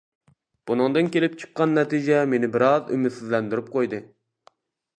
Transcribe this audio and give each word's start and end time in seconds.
بۇنىڭدىن 0.69 1.11
كېلىپ 1.15 1.35
چىققان 1.41 1.75
نەتىجە 1.79 2.23
مېنى 2.31 2.49
بىر 2.57 2.65
ئاز 2.69 2.91
ئۈمىدسىزلەندۈرۈپ 2.97 3.73
قويدى. 3.77 4.01